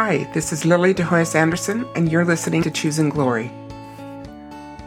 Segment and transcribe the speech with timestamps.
[0.00, 3.50] Hi, this is Lily De Hoyos Anderson, and you're listening to Choosing Glory.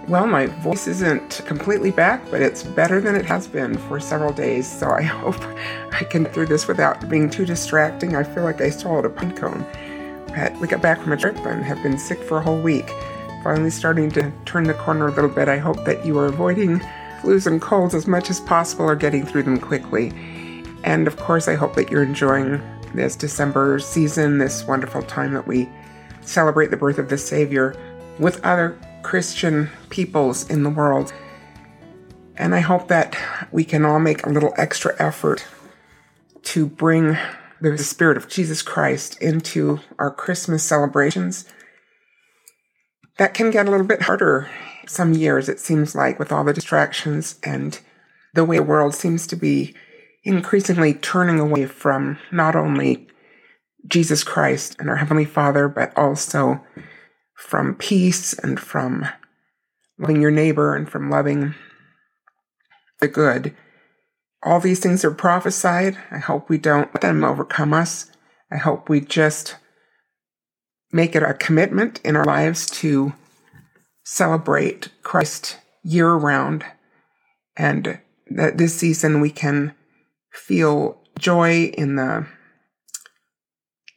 [0.07, 4.31] Well, my voice isn't completely back, but it's better than it has been for several
[4.31, 5.35] days, so I hope
[5.91, 8.15] I can through this without being too distracting.
[8.15, 9.65] I feel like I swallowed a pine cone.
[10.27, 12.89] But we got back from a trip and have been sick for a whole week.
[13.43, 15.49] Finally starting to turn the corner a little bit.
[15.49, 16.79] I hope that you are avoiding
[17.19, 20.13] flus and colds as much as possible or getting through them quickly.
[20.85, 22.61] And of course, I hope that you're enjoying
[22.93, 25.69] this December season, this wonderful time that we
[26.21, 27.75] celebrate the birth of the Savior
[28.19, 31.13] with other Christian peoples in the world.
[32.37, 33.17] And I hope that
[33.51, 35.45] we can all make a little extra effort
[36.43, 37.17] to bring
[37.61, 41.45] the Spirit of Jesus Christ into our Christmas celebrations.
[43.17, 44.49] That can get a little bit harder
[44.87, 47.79] some years, it seems like, with all the distractions and
[48.33, 49.75] the way the world seems to be
[50.23, 53.07] increasingly turning away from not only
[53.87, 56.61] Jesus Christ and our Heavenly Father, but also
[57.35, 59.07] from peace and from
[59.97, 61.55] loving your neighbor and from loving
[62.99, 63.55] the good.
[64.43, 65.97] All these things are prophesied.
[66.09, 68.11] I hope we don't let them overcome us.
[68.51, 69.55] I hope we just
[70.91, 73.13] make it a commitment in our lives to
[74.03, 76.65] celebrate Christ year round
[77.55, 79.73] and that this season we can
[80.31, 82.25] feel joy in the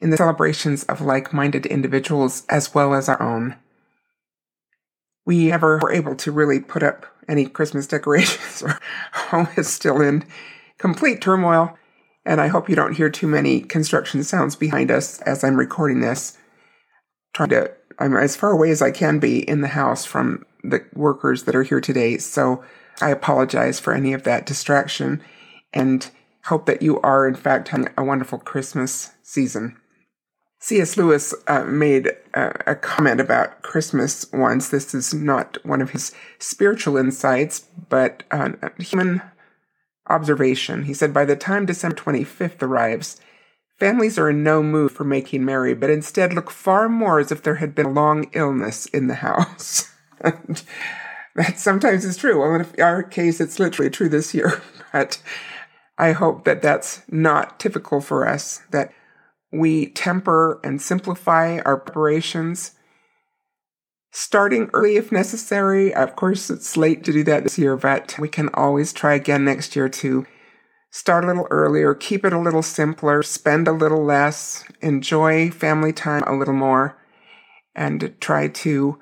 [0.00, 3.56] in the celebrations of like-minded individuals as well as our own.
[5.24, 8.62] We never were able to really put up any Christmas decorations.
[8.62, 8.80] Our
[9.12, 10.24] home is still in
[10.78, 11.78] complete turmoil,
[12.26, 16.00] and I hope you don't hear too many construction sounds behind us as I'm recording
[16.00, 16.36] this.
[17.32, 20.84] Trying to, I'm as far away as I can be in the house from the
[20.92, 22.62] workers that are here today, so
[23.00, 25.22] I apologize for any of that distraction
[25.72, 26.10] and
[26.44, 29.76] hope that you are, in fact, having a wonderful Christmas season.
[30.58, 30.96] C.S.
[30.96, 34.70] Lewis uh, made a, a, comment about Christmas once.
[34.70, 39.20] This is not one of his spiritual insights, but uh, a human
[40.08, 40.84] observation.
[40.84, 43.20] He said, By the time December 25th arrives,
[43.78, 47.42] families are in no mood for making merry, but instead look far more as if
[47.42, 49.90] there had been a long illness in the house.
[50.22, 52.40] that sometimes is true.
[52.40, 54.62] Well, in our case, it's literally true this year,
[54.94, 55.20] but
[55.96, 58.92] I hope that that's not typical for us, that
[59.52, 62.72] we temper and simplify our preparations,
[64.10, 65.94] starting early if necessary.
[65.94, 69.44] Of course, it's late to do that this year, but we can always try again
[69.44, 70.26] next year to
[70.90, 75.92] start a little earlier, keep it a little simpler, spend a little less, enjoy family
[75.92, 76.96] time a little more,
[77.74, 78.98] and try to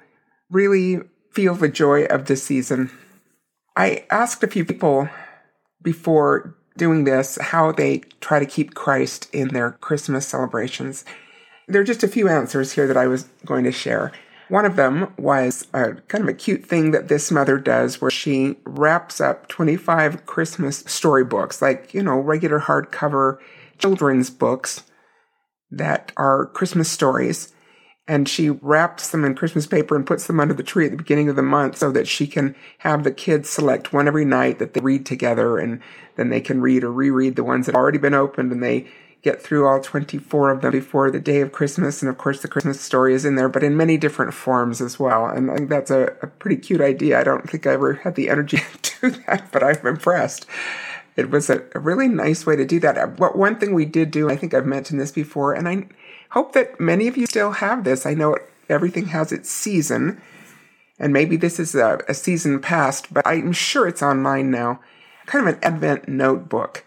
[0.51, 1.01] really
[1.33, 2.91] feel the joy of the season.
[3.77, 5.09] I asked a few people
[5.83, 11.05] before doing this, how they try to keep Christ in their Christmas celebrations.
[11.69, 14.13] There are just a few answers here that I was going to share.
[14.49, 18.11] One of them was a kind of a cute thing that this mother does where
[18.11, 23.39] she wraps up 25 Christmas storybooks, like, you know, regular hardcover
[23.79, 24.83] children's books
[25.71, 27.53] that are Christmas stories
[28.09, 30.97] and she wraps them in Christmas paper and puts them under the tree at the
[30.97, 34.59] beginning of the month so that she can have the kids select one every night
[34.59, 35.81] that they read together and
[36.17, 38.87] then they can read or reread the ones that have already been opened and they
[39.23, 42.03] get through all 24 of them before the day of Christmas.
[42.03, 44.99] And of course, the Christmas story is in there, but in many different forms as
[44.99, 45.27] well.
[45.27, 47.21] And I think that's a, a pretty cute idea.
[47.21, 50.47] I don't think I ever had the energy to do that, but I'm impressed.
[51.15, 53.21] It was a, a really nice way to do that.
[53.21, 55.87] What one thing we did do, I think I've mentioned this before, and I
[56.33, 58.07] hope that many of you still have this.
[58.07, 58.37] I know
[58.69, 60.21] everything has its season,
[60.99, 64.81] and maybe this is a, a season past, but I'm sure it's online now.
[65.27, 66.85] Kind of an Advent notebook.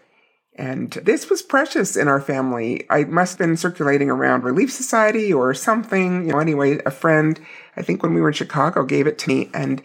[0.56, 2.86] And this was precious in our family.
[2.90, 6.26] I must have been circulating around Relief Society or something.
[6.26, 7.38] You know, anyway, a friend,
[7.76, 9.50] I think when we were in Chicago, gave it to me.
[9.54, 9.82] And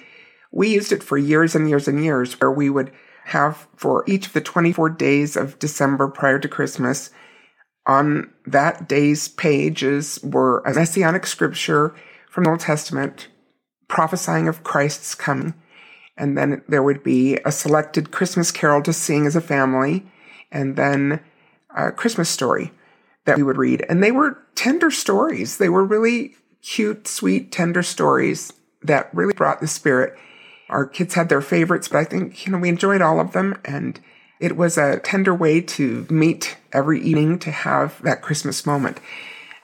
[0.52, 2.92] we used it for years and years and years, where we would
[3.26, 7.12] have for each of the 24 days of December prior to Christmas,
[7.86, 11.96] on that day's pages were a messianic scripture
[12.30, 13.28] from the Old Testament
[13.88, 15.54] prophesying of Christ's coming.
[16.18, 20.06] And then there would be a selected Christmas carol to sing as a family,
[20.52, 21.22] and then
[21.76, 22.72] a Christmas story
[23.26, 23.86] that we would read.
[23.90, 25.58] And they were tender stories.
[25.58, 30.16] They were really cute, sweet, tender stories that really brought the spirit.
[30.70, 33.60] Our kids had their favorites, but I think, you know, we enjoyed all of them.
[33.66, 34.00] And
[34.42, 39.00] it was a tender way to meet every evening to have that Christmas moment.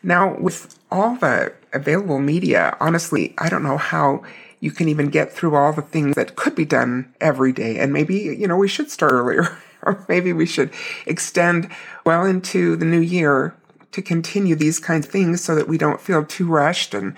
[0.04, 4.24] Now, with all the available media, honestly, I don't know how
[4.60, 7.80] you can even get through all the things that could be done every day.
[7.80, 10.72] And maybe, you know, we should start earlier, or maybe we should
[11.08, 11.70] extend
[12.06, 13.56] well into the new year
[13.92, 17.16] to continue these kinds of things so that we don't feel too rushed and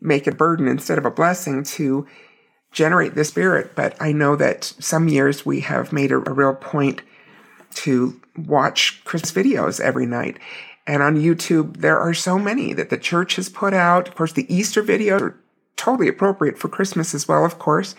[0.00, 2.06] make a burden instead of a blessing to
[2.78, 3.74] generate the spirit.
[3.74, 7.02] But I know that some years we have made a, a real point
[7.74, 10.38] to watch Christmas videos every night.
[10.86, 14.06] And on YouTube, there are so many that the church has put out.
[14.06, 15.40] Of course, the Easter videos are
[15.76, 17.96] totally appropriate for Christmas as well, of course.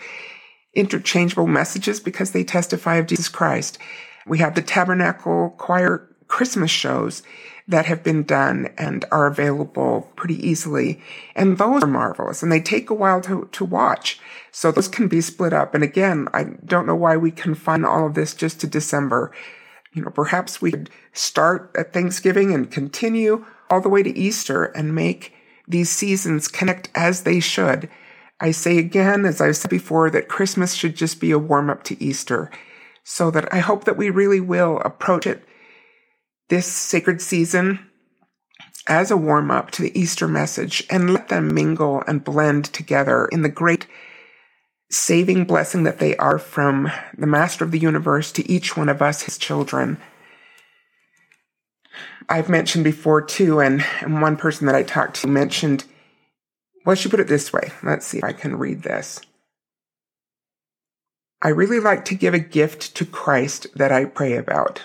[0.74, 3.78] Interchangeable messages because they testify of Jesus Christ.
[4.26, 7.22] We have the Tabernacle Choir Christmas shows
[7.70, 11.00] that have been done and are available pretty easily.
[11.36, 14.18] And those are marvelous and they take a while to, to watch.
[14.50, 15.72] So those can be split up.
[15.72, 19.32] And again, I don't know why we confine all of this just to December.
[19.92, 24.64] You know, perhaps we could start at Thanksgiving and continue all the way to Easter
[24.64, 25.32] and make
[25.68, 27.88] these seasons connect as they should.
[28.40, 31.84] I say again, as I've said before, that Christmas should just be a warm up
[31.84, 32.50] to Easter.
[33.04, 35.44] So that I hope that we really will approach it
[36.50, 37.78] this sacred season
[38.86, 43.26] as a warm up to the Easter message and let them mingle and blend together
[43.26, 43.86] in the great
[44.90, 49.00] saving blessing that they are from the Master of the universe to each one of
[49.00, 49.96] us, his children.
[52.28, 55.84] I've mentioned before too, and, and one person that I talked to mentioned,
[56.84, 57.70] well, she put it this way.
[57.82, 59.20] Let's see if I can read this.
[61.42, 64.82] I really like to give a gift to Christ that I pray about.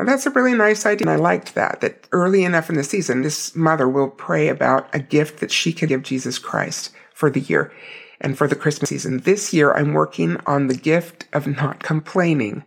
[0.00, 1.06] And that's a really nice idea.
[1.06, 4.88] And I liked that, that early enough in the season, this mother will pray about
[4.94, 7.70] a gift that she can give Jesus Christ for the year
[8.18, 9.18] and for the Christmas season.
[9.18, 12.64] This year, I'm working on the gift of not complaining.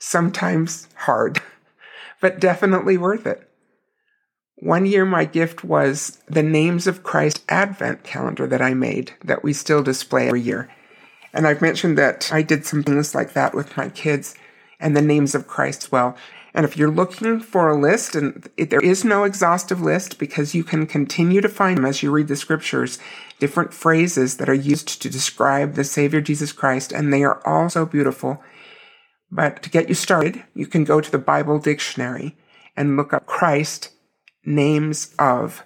[0.00, 1.40] Sometimes hard,
[2.20, 3.48] but definitely worth it.
[4.56, 9.44] One year, my gift was the Names of Christ Advent calendar that I made that
[9.44, 10.68] we still display every year.
[11.32, 14.34] And I've mentioned that I did some things like that with my kids
[14.80, 16.16] and the names of Christ well.
[16.54, 20.64] And if you're looking for a list, and there is no exhaustive list because you
[20.64, 22.98] can continue to find them as you read the scriptures,
[23.38, 27.68] different phrases that are used to describe the Savior Jesus Christ, and they are all
[27.68, 28.42] so beautiful.
[29.30, 32.36] But to get you started, you can go to the Bible dictionary
[32.76, 33.90] and look up Christ
[34.44, 35.64] names of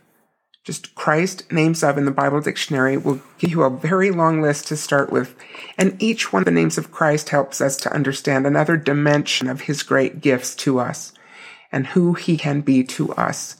[0.64, 4.68] just Christ, names of in the Bible dictionary will give you a very long list
[4.68, 5.34] to start with.
[5.76, 9.62] And each one of the names of Christ helps us to understand another dimension of
[9.62, 11.12] his great gifts to us
[11.72, 13.56] and who he can be to us.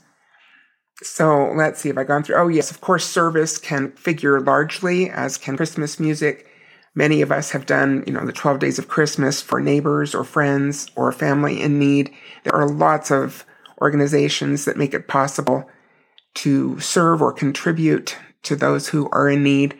[1.01, 2.37] So let's see if I've gone through.
[2.37, 6.47] Oh, yes, of course, service can figure largely, as can Christmas music.
[6.95, 10.23] Many of us have done, you know, the 12 days of Christmas for neighbors or
[10.23, 12.13] friends or family in need.
[12.43, 13.45] There are lots of
[13.81, 15.67] organizations that make it possible
[16.35, 19.79] to serve or contribute to those who are in need.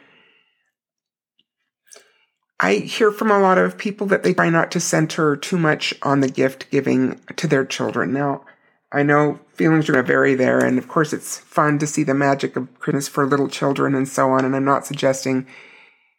[2.59, 5.94] I hear from a lot of people that they try not to center too much
[6.01, 8.13] on the gift giving to their children.
[8.13, 8.45] Now,
[8.91, 12.03] I know feelings are going to vary there, and of course, it's fun to see
[12.03, 14.45] the magic of Christmas for little children and so on.
[14.45, 15.47] And I'm not suggesting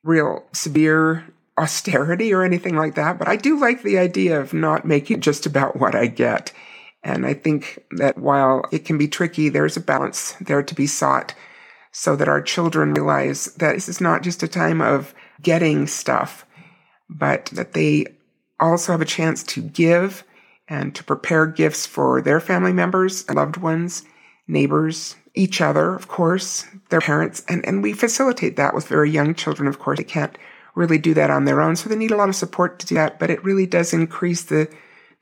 [0.03, 1.25] real severe
[1.57, 5.47] austerity or anything like that, but I do like the idea of not making just
[5.47, 6.53] about what I get
[7.05, 10.87] and I think that while it can be tricky, there's a balance there to be
[10.87, 11.35] sought
[11.93, 16.47] so that our children realize that this is not just a time of getting stuff,
[17.11, 18.07] but that they
[18.59, 20.25] also have a chance to give
[20.67, 24.03] and to prepare gifts for their family members, loved ones,
[24.49, 27.45] neighbors, each other, of course, their parents.
[27.49, 29.99] And, and we facilitate that with very young children, of course.
[29.99, 30.37] They can't
[30.75, 31.77] really do that on their own.
[31.77, 34.45] So they need a lot of support to do that, but it really does increase
[34.45, 34.69] the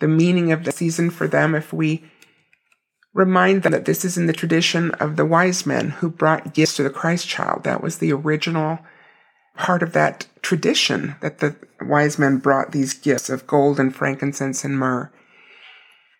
[0.02, 2.02] the meaning of the season for them if we
[3.14, 6.74] remind them that this is in the tradition of the wise men who brought gifts
[6.74, 7.62] to the Christ child.
[7.62, 8.80] That was the original
[9.56, 14.64] part of that tradition that the wise men brought these gifts of gold and frankincense
[14.64, 15.12] and myrrh.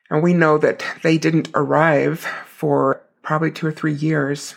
[0.08, 4.54] And we know that they didn't arrive for probably two or three years.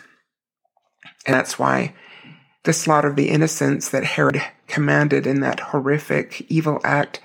[1.26, 1.96] And that's why
[2.62, 7.20] the slaughter of the innocents that Herod commanded in that horrific evil act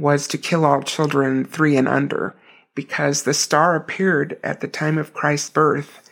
[0.00, 2.34] was to kill all children three and under
[2.74, 6.08] because the star appeared at the time of Christ's birth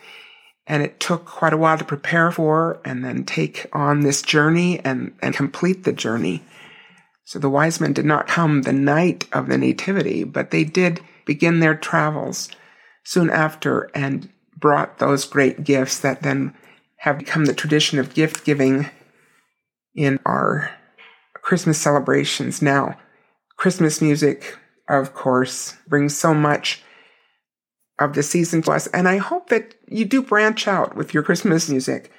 [0.67, 4.79] and it took quite a while to prepare for and then take on this journey
[4.85, 6.43] and, and complete the journey.
[7.25, 11.01] So the wise men did not come the night of the nativity, but they did
[11.25, 12.49] begin their travels
[13.03, 16.53] soon after and brought those great gifts that then
[16.97, 18.89] have become the tradition of gift giving
[19.95, 20.71] in our
[21.33, 22.97] Christmas celebrations now.
[23.59, 26.81] Christmas music, of course, brings so much
[27.99, 28.87] of the season to us.
[28.87, 32.09] And I hope that you do branch out with your Christmas music.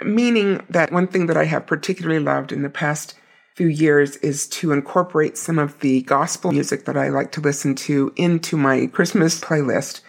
[0.00, 3.16] Meaning that one thing that I have particularly loved in the past
[3.56, 7.74] few years is to incorporate some of the gospel music that I like to listen
[7.74, 10.00] to into my Christmas playlist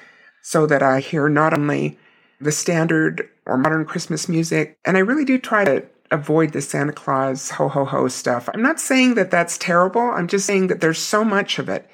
[0.44, 1.98] so that I hear not only
[2.40, 6.94] the standard or modern Christmas music, and I really do try to avoid the Santa
[6.94, 8.50] Claus ho ho ho stuff.
[8.54, 10.02] I'm not saying that that's terrible.
[10.02, 11.90] I'm just saying that there's so much of it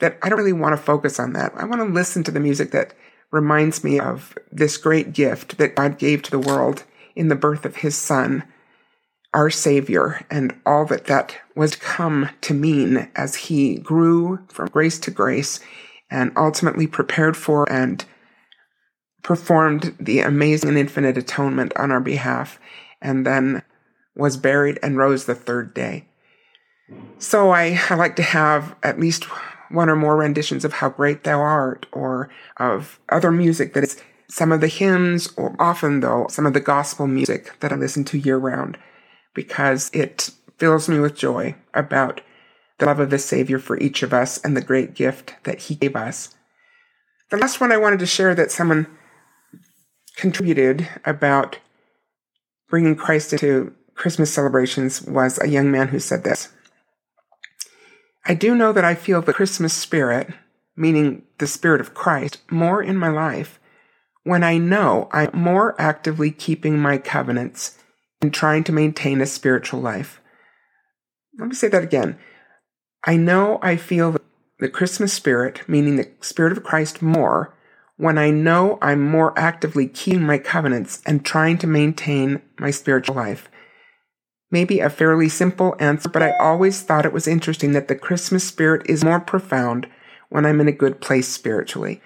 [0.00, 1.52] that I don't really want to focus on that.
[1.54, 2.94] I want to listen to the music that
[3.30, 6.84] reminds me of this great gift that God gave to the world
[7.14, 8.42] in the birth of his son,
[9.32, 14.68] our Savior, and all that that was to come to mean as he grew from
[14.68, 15.60] grace to grace
[16.10, 18.04] and ultimately prepared for and
[19.22, 22.58] performed the amazing and infinite atonement on our behalf,
[23.00, 23.62] and then
[24.14, 26.06] was buried and rose the third day.
[27.18, 29.24] So I, I like to have at least
[29.70, 34.00] one or more renditions of How Great Thou Art or of other music that is
[34.28, 38.04] some of the hymns or often though some of the gospel music that I listen
[38.04, 38.78] to year round
[39.34, 42.20] because it fills me with joy about
[42.78, 45.74] the love of the Savior for each of us and the great gift that He
[45.74, 46.34] gave us.
[47.30, 48.86] The last one I wanted to share that someone
[50.16, 51.58] contributed about
[52.70, 56.48] bringing Christ into Christmas celebrations was a young man who said this.
[58.24, 60.28] I do know that I feel the Christmas spirit,
[60.76, 63.60] meaning the spirit of Christ, more in my life
[64.22, 67.78] when I know I'm more actively keeping my covenants
[68.20, 70.20] and trying to maintain a spiritual life.
[71.38, 72.18] Let me say that again.
[73.04, 74.16] I know I feel
[74.58, 77.56] the Christmas spirit, meaning the spirit of Christ, more
[78.00, 83.14] when I know I'm more actively keeping my covenants and trying to maintain my spiritual
[83.14, 83.50] life.
[84.50, 88.42] Maybe a fairly simple answer, but I always thought it was interesting that the Christmas
[88.42, 89.86] spirit is more profound
[90.30, 92.00] when I'm in a good place spiritually.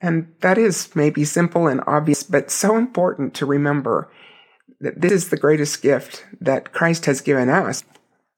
[0.00, 4.08] And that is maybe simple and obvious, but so important to remember
[4.80, 7.82] that this is the greatest gift that Christ has given us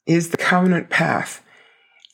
[0.06, 1.44] is the covenant path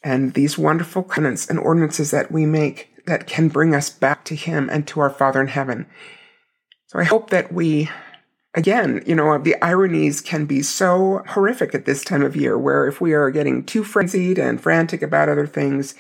[0.02, 4.34] and these wonderful covenants and ordinances that we make that can bring us back to
[4.34, 5.86] him and to our Father in heaven.
[6.86, 7.88] So I hope that we
[8.56, 12.86] again, you know, the ironies can be so horrific at this time of year where
[12.86, 15.94] if we are getting too frenzied and frantic about other things,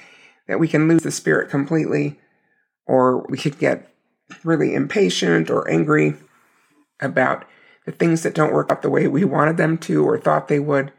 [0.48, 2.18] that we can lose the spirit completely,
[2.86, 3.92] or we could get
[4.42, 6.14] really impatient or angry
[7.00, 7.44] about
[7.84, 10.58] the things that don't work out the way we wanted them to or thought they
[10.58, 10.92] would.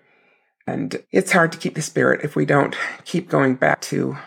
[0.68, 4.18] And it's hard to keep the spirit if we don't keep going back to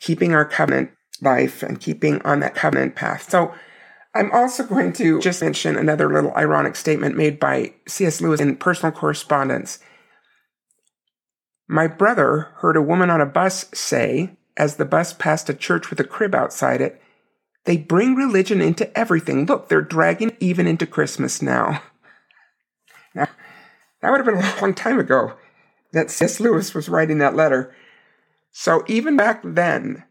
[0.00, 3.30] keeping our covenant life and keeping on that covenant path.
[3.30, 3.54] So
[4.14, 8.20] I'm also going to just mention another little ironic statement made by C.S.
[8.20, 9.80] Lewis in personal correspondence.
[11.66, 15.90] My brother heard a woman on a bus say, as the bus passed a church
[15.90, 17.00] with a crib outside it,
[17.64, 19.46] they bring religion into everything.
[19.46, 21.82] Look, they're dragging even into Christmas now.
[23.14, 23.28] Now,
[24.00, 25.32] that would have been a long time ago
[25.92, 26.38] that C.S.
[26.38, 27.74] Lewis was writing that letter.
[28.56, 30.04] So even back then,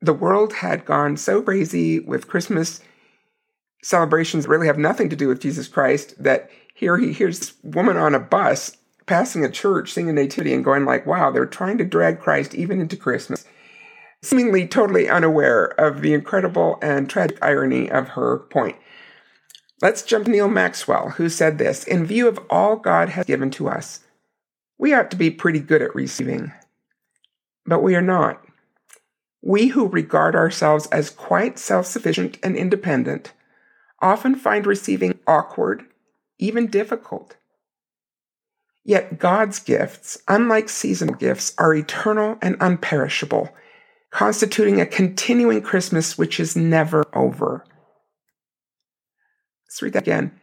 [0.00, 2.80] the world had gone so crazy with Christmas
[3.82, 7.98] celebrations really have nothing to do with Jesus Christ that here he hears this woman
[7.98, 11.84] on a bus passing a church singing nativity and going like, wow, they're trying to
[11.84, 13.44] drag Christ even into Christmas.
[14.22, 18.76] Seemingly totally unaware of the incredible and tragic irony of her point.
[19.82, 23.50] Let's jump to Neal Maxwell, who said this In view of all God has given
[23.50, 24.00] to us,
[24.78, 26.50] we ought to be pretty good at receiving.
[27.66, 28.44] But we are not.
[29.42, 33.32] We who regard ourselves as quite self sufficient and independent
[34.00, 35.84] often find receiving awkward,
[36.38, 37.36] even difficult.
[38.84, 43.50] Yet God's gifts, unlike seasonal gifts, are eternal and unperishable,
[44.10, 47.64] constituting a continuing Christmas which is never over.
[49.66, 50.38] Let's read that again.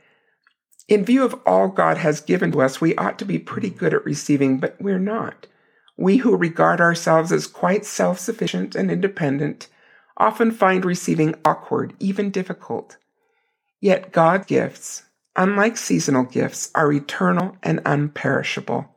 [0.87, 3.93] In view of all God has given to us, we ought to be pretty good
[3.93, 5.45] at receiving, but we're not.
[6.01, 9.67] We who regard ourselves as quite self sufficient and independent
[10.17, 12.97] often find receiving awkward, even difficult.
[13.79, 15.03] Yet God's gifts,
[15.35, 18.87] unlike seasonal gifts, are eternal and unperishable,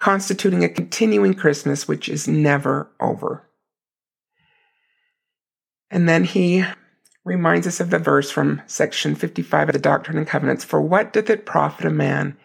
[0.00, 3.48] constituting a continuing Christmas which is never over.
[5.92, 6.64] And then he
[7.24, 11.12] reminds us of the verse from section 55 of the Doctrine and Covenants For what
[11.12, 12.36] doth it profit a man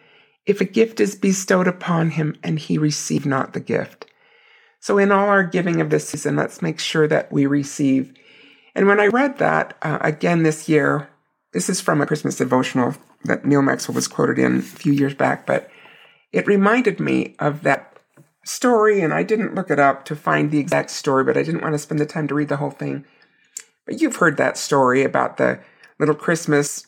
[0.48, 4.06] if a gift is bestowed upon him and he receive not the gift?
[4.80, 8.14] So, in all our giving of this season, let's make sure that we receive.
[8.74, 11.10] And when I read that uh, again this year,
[11.52, 15.14] this is from a Christmas devotional that Neal Maxwell was quoted in a few years
[15.14, 15.68] back, but
[16.32, 17.98] it reminded me of that
[18.44, 21.62] story, and I didn't look it up to find the exact story, but I didn't
[21.62, 23.04] want to spend the time to read the whole thing.
[23.84, 25.60] But you've heard that story about the
[25.98, 26.86] little Christmas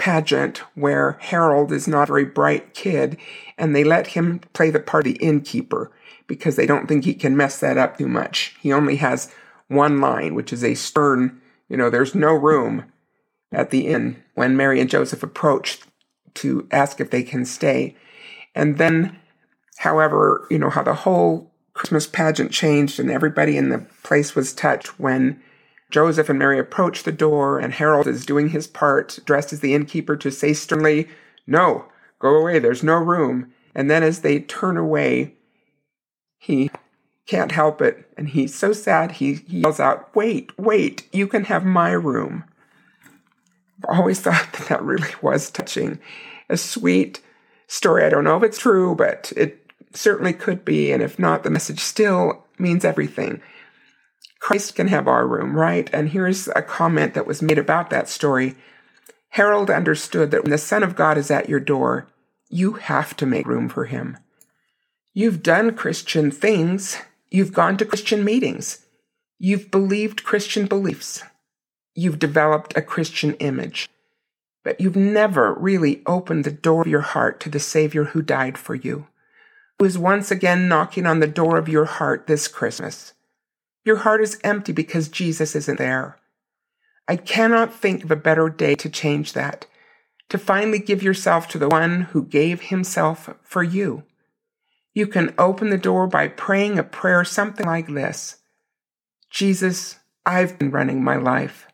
[0.00, 3.18] pageant where Harold is not a very bright kid
[3.58, 5.92] and they let him play the part of the innkeeper
[6.26, 8.56] because they don't think he can mess that up too much.
[8.62, 9.30] He only has
[9.68, 11.38] one line, which is a stern,
[11.68, 12.90] you know, there's no room
[13.52, 15.80] at the inn when Mary and Joseph approach
[16.34, 17.94] to ask if they can stay.
[18.54, 19.18] And then,
[19.76, 24.54] however, you know, how the whole Christmas pageant changed and everybody in the place was
[24.54, 25.42] touched when
[25.90, 29.74] Joseph and Mary approach the door and Harold is doing his part, dressed as the
[29.74, 31.08] innkeeper, to say sternly,
[31.46, 31.86] No,
[32.18, 33.52] go away, there's no room.
[33.74, 35.34] And then as they turn away,
[36.38, 36.70] he
[37.26, 38.10] can't help it.
[38.16, 42.44] And he's so sad, he, he yells out, Wait, wait, you can have my room.
[43.88, 45.98] I've always thought that that really was touching.
[46.48, 47.20] A sweet
[47.66, 48.04] story.
[48.04, 50.92] I don't know if it's true, but it certainly could be.
[50.92, 53.40] And if not, the message still means everything.
[54.40, 55.88] Christ can have our room, right?
[55.92, 58.56] And here's a comment that was made about that story.
[59.28, 62.08] Harold understood that when the Son of God is at your door,
[62.48, 64.18] you have to make room for him.
[65.12, 66.96] You've done Christian things.
[67.30, 68.86] You've gone to Christian meetings.
[69.38, 71.22] You've believed Christian beliefs.
[71.94, 73.88] You've developed a Christian image.
[74.64, 78.58] But you've never really opened the door of your heart to the Savior who died
[78.58, 79.06] for you,
[79.78, 83.14] who is once again knocking on the door of your heart this Christmas.
[83.84, 86.18] Your heart is empty because Jesus isn't there.
[87.08, 89.66] I cannot think of a better day to change that,
[90.28, 94.04] to finally give yourself to the one who gave himself for you.
[94.94, 98.36] You can open the door by praying a prayer something like this
[99.30, 101.66] Jesus, I've been running my life.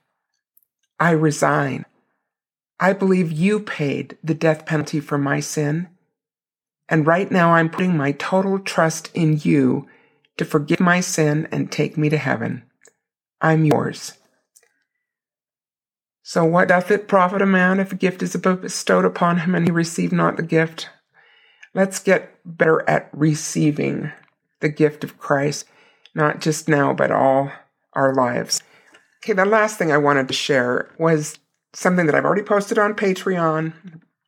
[1.01, 1.85] I resign.
[2.79, 5.89] I believe you paid the death penalty for my sin.
[6.89, 9.87] And right now I'm putting my total trust in you
[10.37, 12.63] to forgive my sin and take me to heaven.
[13.41, 14.15] I'm yours.
[16.23, 19.65] So what doth it profit a man if a gift is bestowed upon him and
[19.65, 20.89] he receive not the gift?
[21.75, 24.11] Let's get better at receiving
[24.61, 25.67] the gift of Christ,
[26.15, 27.53] not just now, but all
[27.93, 28.63] our lives.
[29.23, 31.39] Okay, the last thing I wanted to share was
[31.75, 33.73] something that I've already posted on Patreon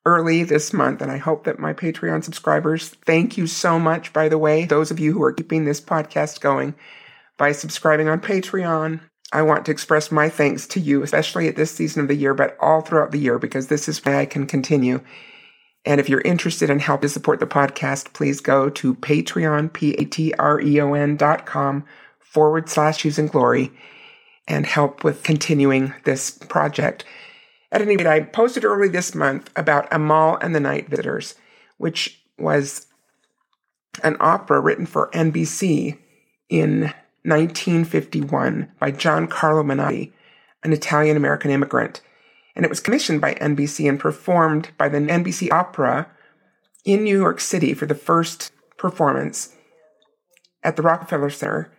[0.08, 4.28] early this month, and I hope that my Patreon subscribers, thank you so much, by
[4.28, 6.74] the way, those of you who are keeping this podcast going
[7.36, 9.00] by subscribing on Patreon.
[9.32, 12.32] I want to express my thanks to you, especially at this season of the year,
[12.32, 15.02] but all throughout the year, because this is why I can continue
[15.84, 21.16] and if you're interested in helping to support the podcast, please go to Patreon, P-A-T-R-E-O-N
[21.16, 21.84] dot com
[22.20, 23.72] forward slash choosing glory
[24.46, 27.06] and help with continuing this project.
[27.70, 31.34] At any rate, I posted early this month about Amahl and the Night Visitors,
[31.76, 32.86] which was
[34.02, 35.98] an opera written for NBC
[36.48, 36.92] in
[37.24, 40.12] 1951 by Gian Carlo Menotti,
[40.62, 42.00] an Italian American immigrant
[42.58, 46.08] and it was commissioned by NBC and performed by the NBC Opera
[46.84, 49.54] in New York City for the first performance
[50.64, 51.72] at the Rockefeller Center,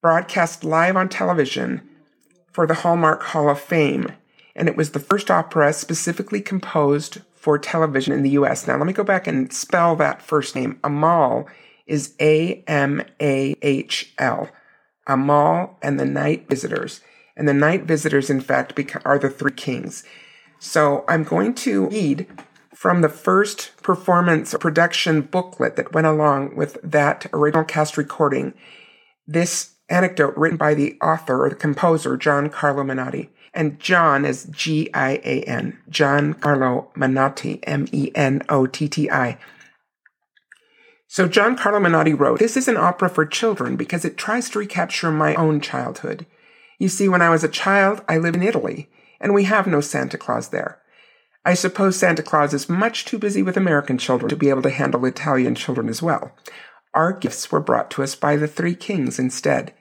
[0.00, 1.82] broadcast live on television
[2.52, 4.12] for the Hallmark Hall of Fame.
[4.54, 8.66] And it was the first opera specifically composed for television in the US.
[8.66, 10.78] Now, let me go back and spell that first name.
[10.84, 11.48] Amahl
[11.86, 14.48] is A M A H L.
[15.08, 17.00] Amahl and the Night Visitors.
[17.36, 20.04] And the night visitors, in fact, are the three kings.
[20.58, 22.26] So I'm going to read
[22.74, 28.52] from the first performance production booklet that went along with that original cast recording
[29.26, 33.28] this anecdote written by the author or the composer, Gian Carlo Menotti.
[33.52, 38.88] And Gian is G I A N, Gian Carlo Menotti, M E N O T
[38.88, 39.38] T I.
[41.08, 44.60] So Gian Carlo Menotti wrote, This is an opera for children because it tries to
[44.60, 46.24] recapture my own childhood.
[46.78, 48.88] You see, when I was a child, I lived in Italy,
[49.20, 50.78] and we have no Santa Claus there.
[51.44, 54.70] I suppose Santa Claus is much too busy with American children to be able to
[54.70, 56.32] handle Italian children as well.
[56.94, 59.74] Our gifts were brought to us by the three kings instead.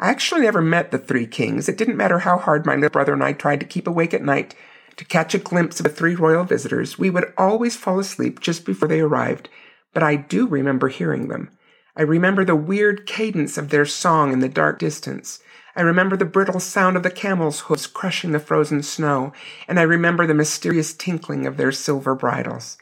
[0.00, 1.68] I actually never met the three kings.
[1.68, 4.22] It didn't matter how hard my little brother and I tried to keep awake at
[4.22, 4.54] night
[4.96, 6.98] to catch a glimpse of the three royal visitors.
[6.98, 9.48] We would always fall asleep just before they arrived,
[9.92, 11.50] but I do remember hearing them.
[11.96, 15.40] I remember the weird cadence of their song in the dark distance.
[15.74, 19.32] I remember the brittle sound of the camels' hoofs crushing the frozen snow,
[19.66, 22.78] and I remember the mysterious tinkling of their silver bridles.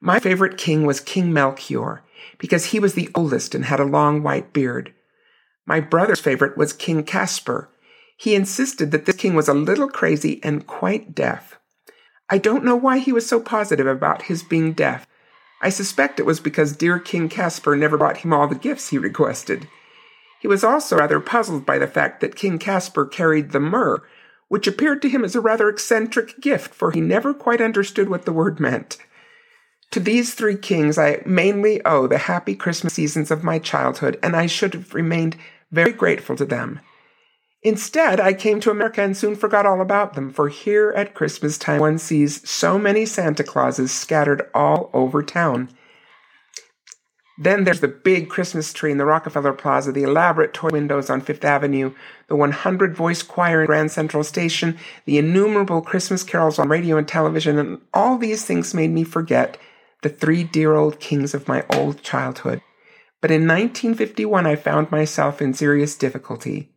[0.00, 2.02] My favorite king was King Melchior,
[2.38, 4.94] because he was the oldest and had a long white beard.
[5.68, 7.68] My brother's favorite was King Caspar.
[8.16, 11.58] He insisted that this king was a little crazy and quite deaf.
[12.30, 15.06] I don't know why he was so positive about his being deaf.
[15.60, 18.96] I suspect it was because dear King Caspar never brought him all the gifts he
[18.96, 19.68] requested.
[20.40, 24.02] He was also rather puzzled by the fact that King Caspar carried the myrrh,
[24.48, 28.24] which appeared to him as a rather eccentric gift, for he never quite understood what
[28.24, 28.96] the word meant.
[29.90, 34.34] To these three kings I mainly owe the happy Christmas seasons of my childhood, and
[34.34, 35.36] I should have remained
[35.70, 36.80] very grateful to them.
[37.62, 41.58] Instead, I came to America and soon forgot all about them, for here at Christmas
[41.58, 45.68] time one sees so many Santa Clauses scattered all over town.
[47.40, 51.20] Then there's the big Christmas tree in the Rockefeller Plaza, the elaborate toy windows on
[51.20, 51.94] Fifth Avenue,
[52.26, 57.06] the 100 voice choir in Grand Central Station, the innumerable Christmas carols on radio and
[57.06, 59.56] television, and all these things made me forget
[60.02, 62.60] the three dear old kings of my old childhood.
[63.20, 66.70] But in 1951, I found myself in serious difficulty.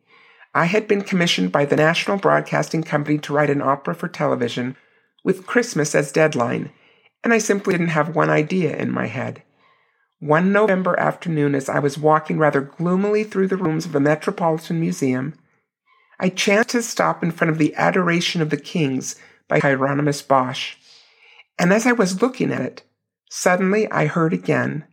[0.53, 4.75] I had been commissioned by the National Broadcasting Company to write an opera for television,
[5.23, 6.71] with Christmas as deadline,
[7.23, 9.43] and I simply didn't have one idea in my head.
[10.19, 14.79] One November afternoon, as I was walking rather gloomily through the rooms of the Metropolitan
[14.79, 15.35] Museum,
[16.19, 19.15] I chanced to stop in front of the Adoration of the Kings
[19.47, 20.75] by Hieronymus Bosch.
[21.57, 22.83] And as I was looking at it,
[23.29, 24.85] suddenly I heard again,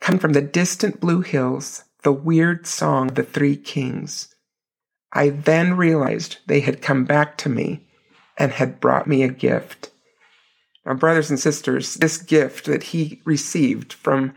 [0.00, 4.34] coming from the distant blue hills, the weird song of the Three Kings.
[5.12, 7.86] I then realized they had come back to me
[8.36, 9.90] and had brought me a gift.
[10.84, 14.34] Now, brothers and sisters, this gift that he received from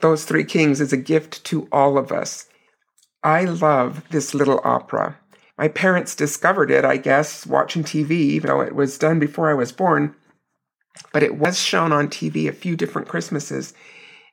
[0.00, 2.48] those Three Kings is a gift to all of us.
[3.22, 5.18] I love this little opera.
[5.58, 9.54] My parents discovered it, I guess, watching TV, even though it was done before I
[9.54, 10.14] was born.
[11.12, 13.72] But it was shown on TV a few different Christmases.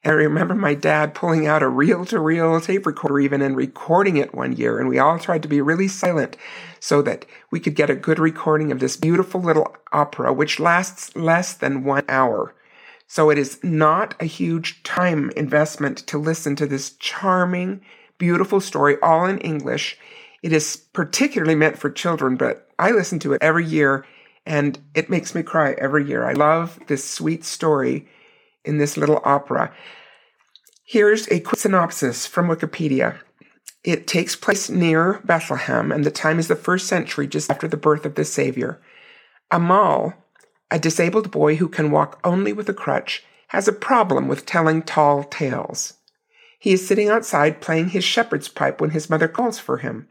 [0.05, 4.17] I remember my dad pulling out a reel to reel tape recorder, even and recording
[4.17, 4.77] it one year.
[4.77, 6.35] And we all tried to be really silent
[6.81, 11.15] so that we could get a good recording of this beautiful little opera, which lasts
[11.15, 12.53] less than one hour.
[13.07, 17.79] So it is not a huge time investment to listen to this charming,
[18.17, 19.97] beautiful story, all in English.
[20.41, 24.05] It is particularly meant for children, but I listen to it every year
[24.45, 26.25] and it makes me cry every year.
[26.25, 28.09] I love this sweet story
[28.65, 29.73] in this little opera.
[30.85, 33.19] Here's a quick synopsis from Wikipedia.
[33.83, 37.77] It takes place near Bethlehem, and the time is the first century, just after the
[37.77, 38.81] birth of the Savior.
[39.51, 40.13] Amahl,
[40.71, 44.81] a disabled boy who can walk only with a crutch, has a problem with telling
[44.81, 45.93] tall tales.
[46.57, 50.07] He is sitting outside playing his shepherd's pipe when his mother calls for him.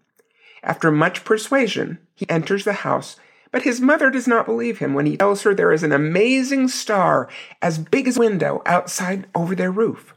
[0.62, 3.16] After much persuasion, he enters the house,
[3.52, 6.66] but his mother does not believe him when he tells her there is an amazing
[6.66, 7.28] star
[7.60, 10.14] as big as a window outside over their roof.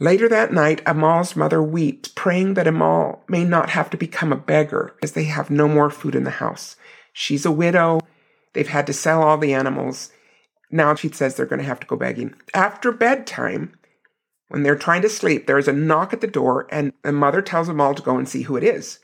[0.00, 4.36] Later that night, Amahl's mother weeps, praying that Amahl may not have to become a
[4.36, 6.76] beggar, as they have no more food in the house.
[7.12, 8.00] She's a widow,
[8.52, 10.10] They've had to sell all the animals.
[10.70, 12.34] Now she says they're going to have to go begging.
[12.54, 13.78] After bedtime,
[14.48, 17.42] when they're trying to sleep, there is a knock at the door, and the mother
[17.42, 18.98] tells Amahl to go and see who it is.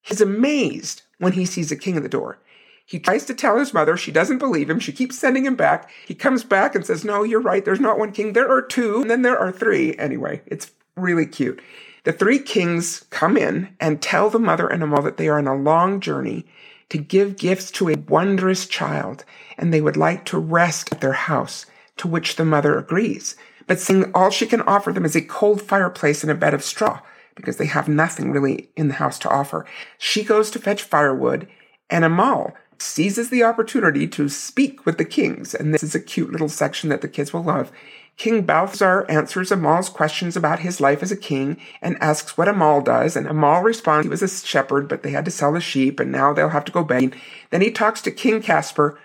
[0.00, 2.40] He's amazed when he sees a king at the door.
[2.84, 3.96] He tries to tell his mother.
[3.96, 4.80] She doesn't believe him.
[4.80, 5.88] She keeps sending him back.
[6.04, 7.64] He comes back and says, No, you're right.
[7.64, 8.32] There's not one king.
[8.32, 9.94] There are two, and then there are three.
[9.98, 11.62] Anyway, it's really cute.
[12.02, 15.46] The three kings come in and tell the mother and Amahl that they are on
[15.46, 16.44] a long journey
[16.88, 19.24] to give gifts to a wondrous child,
[19.56, 21.66] and they would like to rest at their house,
[21.98, 23.36] to which the mother agrees,
[23.68, 26.64] but saying all she can offer them is a cold fireplace and a bed of
[26.64, 27.00] straw,
[27.34, 29.66] because they have nothing really in the house to offer.
[29.98, 31.48] She goes to fetch firewood,
[31.90, 36.32] and Amahl seizes the opportunity to speak with the kings, and this is a cute
[36.32, 37.70] little section that the kids will love.
[38.16, 42.82] King Balthazar answers Amahl's questions about his life as a king and asks what Amahl
[42.82, 45.98] does, and Amahl responds he was a shepherd, but they had to sell the sheep,
[45.98, 47.14] and now they'll have to go begging.
[47.50, 48.98] Then he talks to King Caspar,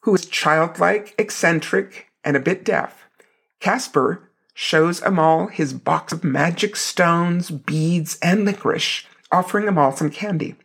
[0.00, 3.06] who is childlike, eccentric, and a bit deaf.
[3.60, 10.56] Caspar shows Amahl his box of magic stones, beads, and licorice, offering Amahl some candy.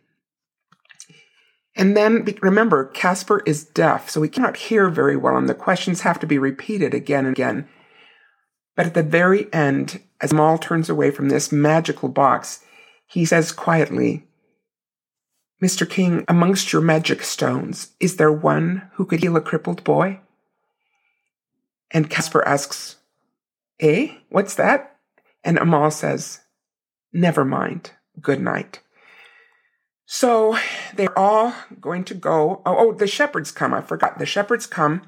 [1.74, 6.00] And then remember, Caspar is deaf, so he cannot hear very well, and the questions
[6.00, 7.68] have to be repeated again and again.
[8.74, 12.64] But at the very end, as Amahl turns away from this magical box,
[13.06, 14.24] he says quietly,
[15.62, 15.88] Mr.
[15.88, 20.20] King, amongst your magic stones, is there one who could heal a crippled boy?
[21.90, 22.96] And Caspar asks,
[23.80, 24.14] Eh?
[24.28, 24.96] What's that?
[25.44, 26.40] And Amahl says,
[27.12, 27.92] Never mind.
[28.20, 28.80] Good night.
[30.10, 30.56] So
[30.94, 32.62] they're all going to go.
[32.64, 33.74] Oh, oh, the shepherds come.
[33.74, 34.18] I forgot.
[34.18, 35.02] The shepherds come.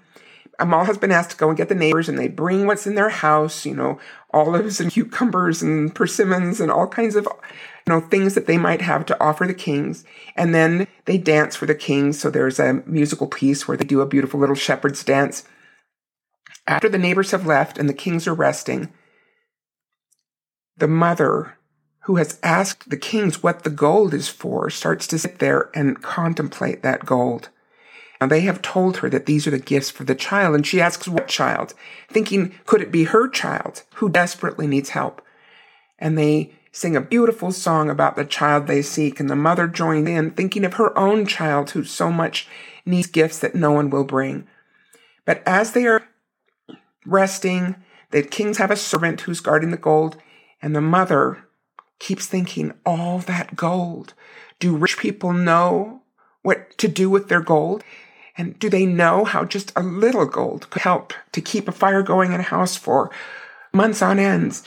[0.59, 2.95] Amahl has been asked to go and get the neighbors, and they bring what's in
[2.95, 3.99] their house, you know,
[4.33, 8.83] olives and cucumbers and persimmons and all kinds of, you know, things that they might
[8.83, 10.05] have to offer the kings.
[10.37, 12.21] And then they dance for the kings.
[12.21, 15.45] So there's a musical piece where they do a beautiful little shepherd's dance.
[16.67, 18.93] After the neighbors have left and the kings are resting,
[20.77, 21.57] the mother
[22.05, 26.03] who has asked the kings what the gold is for, starts to sit there and
[26.03, 27.51] contemplate that gold.
[28.21, 30.81] And they have told her that these are the gifts for the child, and she
[30.81, 31.75] asks what child,
[32.09, 35.23] thinking, could it be her child who desperately needs help?
[35.99, 40.09] And they sing a beautiful song about the child they seek, and the mother joins
[40.09, 42.47] in, thinking of her own child who so much
[42.85, 44.47] needs gifts that no one will bring.
[45.25, 46.00] But as they are
[47.07, 47.77] resting,
[48.11, 50.17] the kings have a servant who's guarding the gold,
[50.61, 51.47] and the mother
[51.99, 54.15] keeps thinking, all that gold.
[54.59, 56.03] Do rich people know
[56.43, 57.85] what to do with their gold?
[58.37, 62.03] And do they know how just a little gold could help to keep a fire
[62.03, 63.11] going in a house for
[63.73, 64.65] months on ends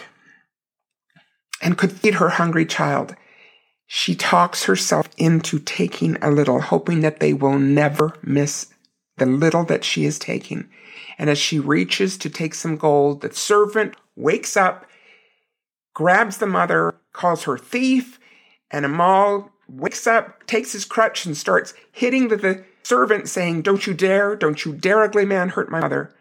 [1.62, 3.16] and could feed her hungry child?
[3.88, 8.74] She talks herself into taking a little, hoping that they will never miss
[9.18, 10.70] the little that she is taking.
[11.18, 14.86] And as she reaches to take some gold, the servant wakes up,
[15.94, 18.20] grabs the mother, calls her thief,
[18.72, 23.86] and Amahl wakes up, takes his crutch, and starts hitting the, the servant, saying, Don't
[23.86, 26.14] you dare, don't you dare, ugly man, hurt my mother.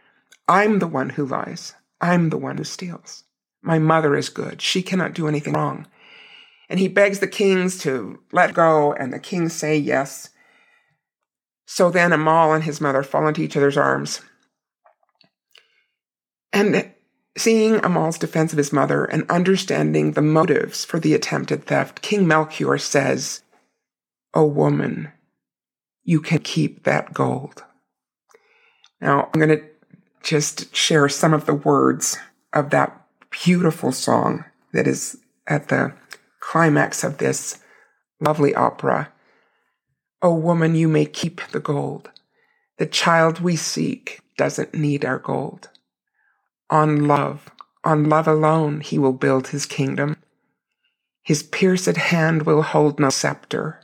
[0.48, 1.74] I'm the one who lies.
[2.00, 3.24] I'm the one who steals.
[3.62, 4.60] My mother is good.
[4.60, 5.86] She cannot do anything wrong.
[6.68, 10.30] And he begs the kings to let go, and the kings say yes.
[11.66, 14.20] So then Amahl and his mother fall into each other's arms.
[16.52, 16.92] And
[17.36, 22.26] seeing Amahl's defense of his mother and understanding the motives for the attempted theft, King
[22.26, 23.42] Melchior says,
[24.34, 25.12] O woman,
[26.04, 27.64] you can keep that gold.
[29.00, 29.64] Now, I'm going to
[30.22, 32.18] just share some of the words
[32.52, 32.98] of that
[33.30, 35.92] beautiful song that is at the
[36.40, 37.58] climax of this
[38.20, 39.10] lovely opera.
[40.20, 42.10] O woman, you may keep the gold.
[42.78, 45.68] The child we seek doesn't need our gold.
[46.72, 47.50] On love,
[47.84, 50.16] on love alone, he will build his kingdom.
[51.22, 53.80] His pierced hand will hold no scepter.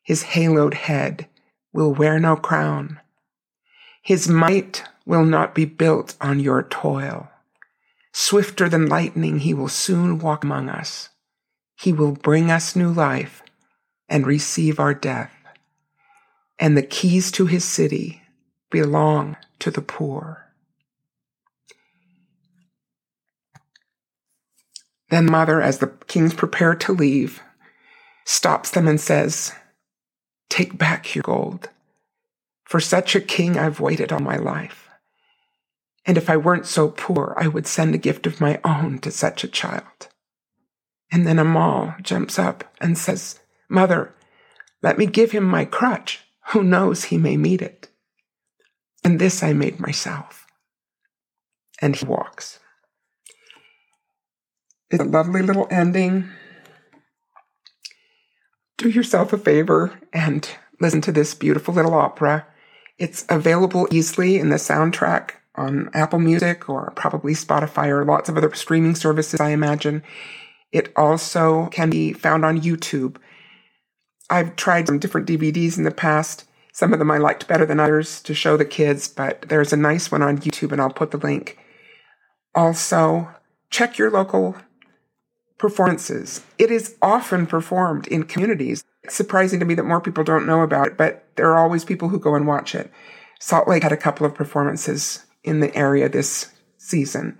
[0.00, 1.26] His haloed head
[1.72, 3.00] will wear no crown.
[4.00, 7.30] His might will not be built on your toil.
[8.12, 11.08] Swifter than lightning, he will soon walk among us.
[11.74, 13.42] He will bring us new life
[14.08, 15.32] and receive our death.
[16.60, 18.22] And the keys to his city
[18.70, 20.43] belong to the poor.
[25.14, 27.40] Then, Mother, as the kings prepare to leave,
[28.24, 29.52] stops them and says,
[30.48, 31.68] Take back your gold.
[32.64, 34.88] For such a king I've waited all my life.
[36.04, 39.12] And if I weren't so poor, I would send a gift of my own to
[39.12, 40.08] such a child.
[41.12, 44.12] And then Amahl jumps up and says, Mother,
[44.82, 46.24] let me give him my crutch.
[46.48, 47.88] Who knows he may need it.
[49.04, 50.44] And this I made myself.
[51.80, 52.58] And he walks.
[55.00, 56.30] A lovely little ending
[58.76, 60.48] do yourself a favor and
[60.80, 62.46] listen to this beautiful little opera.
[62.98, 68.36] It's available easily in the soundtrack on Apple Music or probably Spotify or lots of
[68.36, 70.02] other streaming services, I imagine.
[70.72, 73.16] It also can be found on YouTube.
[74.28, 76.44] I've tried some different DVDs in the past.
[76.72, 79.76] Some of them I liked better than others to show the kids, but there's a
[79.76, 81.58] nice one on YouTube and I'll put the link.
[82.54, 83.28] Also,
[83.70, 84.56] check your local
[85.58, 86.42] performances.
[86.58, 88.84] It is often performed in communities.
[89.02, 91.84] It's surprising to me that more people don't know about it, but there are always
[91.84, 92.90] people who go and watch it.
[93.38, 97.38] Salt Lake had a couple of performances in the area this season.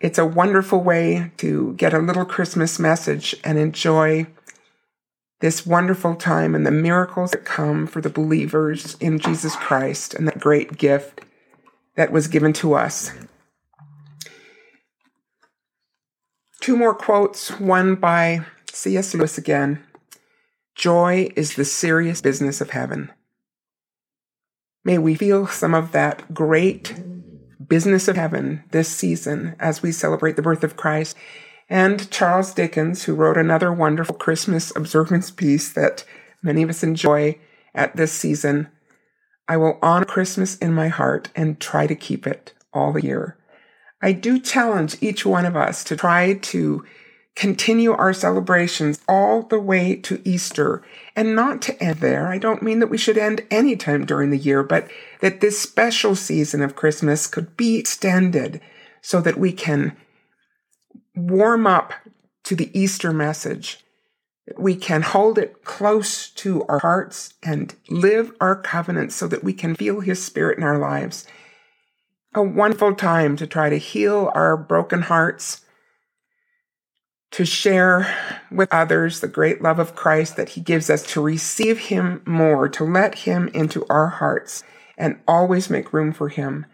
[0.00, 4.26] It's a wonderful way to get a little Christmas message and enjoy
[5.40, 10.26] this wonderful time and the miracles that come for the believers in Jesus Christ and
[10.26, 11.20] that great gift
[11.94, 13.10] that was given to us.
[16.66, 19.14] Two more quotes, one by C.S.
[19.14, 19.84] Lewis again.
[20.74, 23.12] Joy is the serious business of heaven.
[24.84, 26.92] May we feel some of that great
[27.64, 31.16] business of heaven this season as we celebrate the birth of Christ.
[31.68, 36.04] And Charles Dickens, who wrote another wonderful Christmas observance piece that
[36.42, 37.38] many of us enjoy
[37.76, 38.66] at this season.
[39.46, 43.38] I will honor Christmas in my heart and try to keep it all the year.
[44.02, 46.84] I do challenge each one of us to try to
[47.34, 50.82] continue our celebrations all the way to Easter
[51.14, 52.28] and not to end there.
[52.28, 55.60] I don't mean that we should end any time during the year, but that this
[55.60, 58.60] special season of Christmas could be extended
[59.02, 59.96] so that we can
[61.14, 61.92] warm up
[62.44, 63.84] to the Easter message.
[64.56, 69.52] We can hold it close to our hearts and live our covenant so that we
[69.52, 71.26] can feel His Spirit in our lives
[72.36, 75.62] a wonderful time to try to heal our broken hearts,
[77.30, 78.14] to share
[78.52, 82.68] with others the great love of Christ that He gives us, to receive Him more,
[82.68, 84.62] to let Him into our hearts
[84.98, 86.66] and always make room for Him.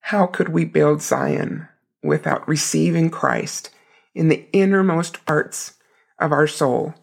[0.00, 1.68] How could we build Zion
[2.02, 3.70] without receiving Christ
[4.14, 5.74] in the innermost parts
[6.18, 6.94] of our soul?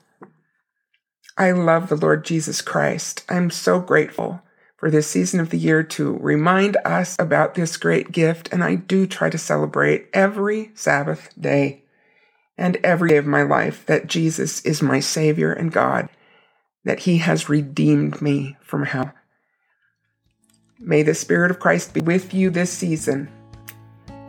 [1.40, 3.26] I love the Lord Jesus Christ.
[3.30, 4.44] I'm so grateful
[4.80, 8.76] for this season of the year to remind us about this great gift, and I
[8.76, 11.84] do try to celebrate every Sabbath day
[12.58, 16.08] and every day of my life that Jesus is my Savior and God,
[16.86, 19.12] that He has redeemed me from hell.
[20.80, 23.30] May the Spirit of Christ be with you this season.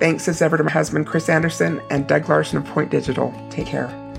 [0.00, 3.32] Thanks as ever to my husband, Chris Anderson, and Doug Larson of Point Digital.
[3.50, 4.09] Take care.